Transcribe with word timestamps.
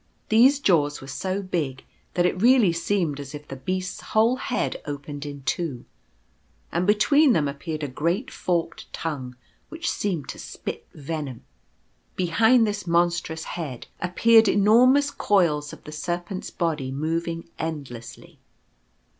These 0.29 0.59
jaws 0.59 0.99
were 0.99 1.05
so 1.07 1.43
big 1.43 1.83
that 2.15 2.25
it 2.25 2.41
really 2.41 2.73
seemed 2.73 3.19
as 3.19 3.35
if 3.35 3.47
the 3.47 3.55
beast's 3.55 4.01
whole 4.01 4.35
head 4.37 4.81
opened 4.87 5.27
in 5.27 5.43
two; 5.43 5.85
and 6.71 6.87
between 6.87 7.33
them 7.33 7.47
appeared 7.47 7.83
a 7.83 7.87
great 7.87 8.31
forked 8.31 8.91
tongue 8.93 9.35
which 9.69 9.87
seemed 9.91 10.27
to 10.29 10.39
spit 10.39 10.87
venom. 10.95 11.43
Behind 12.15 12.65
this 12.65 12.87
monstrous 12.87 13.43
head 13.43 13.85
appeared 14.01 14.47
enormous 14.47 15.11
coils 15.11 15.71
of 15.71 15.83
the 15.83 15.91
Serpent's 15.91 16.49
body 16.49 16.91
moving 16.91 17.47
endlessly. 17.59 18.39